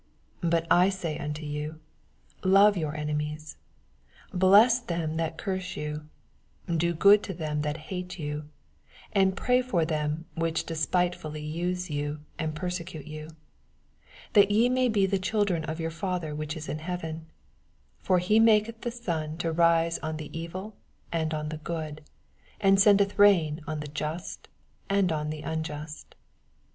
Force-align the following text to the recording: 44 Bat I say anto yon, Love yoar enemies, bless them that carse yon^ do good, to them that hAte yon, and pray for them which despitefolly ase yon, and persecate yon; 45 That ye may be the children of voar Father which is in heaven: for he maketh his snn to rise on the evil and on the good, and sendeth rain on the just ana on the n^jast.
44 0.41 0.49
Bat 0.49 0.67
I 0.71 0.89
say 0.89 1.15
anto 1.15 1.45
yon, 1.45 1.79
Love 2.43 2.73
yoar 2.75 2.97
enemies, 2.97 3.57
bless 4.33 4.79
them 4.79 5.17
that 5.17 5.37
carse 5.37 5.75
yon^ 5.75 6.07
do 6.75 6.95
good, 6.95 7.21
to 7.21 7.35
them 7.35 7.61
that 7.61 7.77
hAte 7.77 8.17
yon, 8.17 8.49
and 9.13 9.37
pray 9.37 9.61
for 9.61 9.85
them 9.85 10.25
which 10.33 10.65
despitefolly 10.65 11.45
ase 11.57 11.91
yon, 11.91 12.25
and 12.39 12.55
persecate 12.55 13.05
yon; 13.05 13.29
45 14.33 14.33
That 14.33 14.49
ye 14.49 14.69
may 14.69 14.89
be 14.89 15.05
the 15.05 15.19
children 15.19 15.63
of 15.65 15.77
voar 15.77 15.91
Father 15.93 16.33
which 16.33 16.57
is 16.57 16.67
in 16.67 16.79
heaven: 16.79 17.27
for 17.99 18.17
he 18.17 18.39
maketh 18.39 18.83
his 18.83 18.99
snn 18.99 19.37
to 19.37 19.51
rise 19.51 19.99
on 19.99 20.17
the 20.17 20.35
evil 20.35 20.75
and 21.11 21.31
on 21.31 21.49
the 21.49 21.57
good, 21.59 22.01
and 22.59 22.79
sendeth 22.79 23.19
rain 23.19 23.61
on 23.67 23.81
the 23.81 23.87
just 23.87 24.47
ana 24.89 25.13
on 25.13 25.29
the 25.29 25.43
n^jast. 25.43 26.05